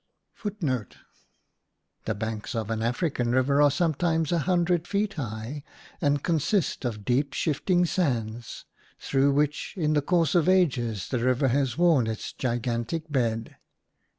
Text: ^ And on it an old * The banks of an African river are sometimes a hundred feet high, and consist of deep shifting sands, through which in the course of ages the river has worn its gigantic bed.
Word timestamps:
^ 0.43 0.43
And 0.43 0.47
on 0.47 0.53
it 0.57 0.61
an 0.63 0.69
old 0.79 0.95
* 2.05 2.05
The 2.05 2.15
banks 2.15 2.55
of 2.55 2.71
an 2.71 2.81
African 2.81 3.31
river 3.33 3.61
are 3.61 3.69
sometimes 3.69 4.31
a 4.31 4.39
hundred 4.39 4.87
feet 4.87 5.13
high, 5.13 5.63
and 6.01 6.23
consist 6.23 6.85
of 6.85 7.05
deep 7.05 7.35
shifting 7.35 7.85
sands, 7.85 8.65
through 8.99 9.31
which 9.31 9.75
in 9.77 9.93
the 9.93 10.01
course 10.01 10.33
of 10.33 10.49
ages 10.49 11.07
the 11.09 11.19
river 11.19 11.49
has 11.49 11.77
worn 11.77 12.07
its 12.07 12.33
gigantic 12.33 13.11
bed. 13.11 13.57